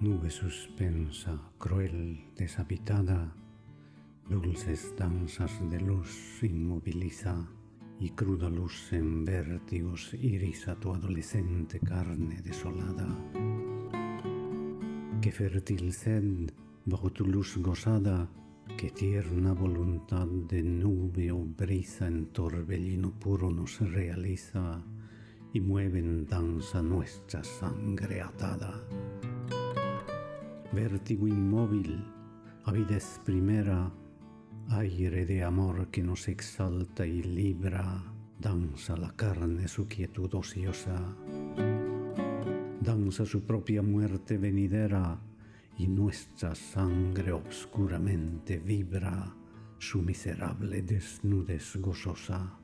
[0.00, 3.34] Nube suspensa, cruel, deshabitada,
[4.30, 7.48] dulces danzas de luz inmoviliza
[7.98, 13.08] y cruda luz en vértigos iriza tu adolescente carne desolada.
[15.20, 16.52] Qué fértil sed
[16.84, 18.28] bajo tu luz gozada,
[18.76, 24.80] qué tierna voluntad de nube o brisa en torbellino puro nos realiza
[25.52, 28.80] y mueve en danza nuestra sangre atada.
[30.78, 32.04] Vértigo inmóvil,
[32.64, 33.90] avidez primera,
[34.68, 38.04] aire de amor que nos exalta y libra,
[38.38, 41.02] danza la carne su quietud ociosa,
[42.80, 45.18] danza su propia muerte venidera,
[45.78, 49.34] y nuestra sangre obscuramente vibra
[49.78, 52.56] su miserable desnudez gozosa.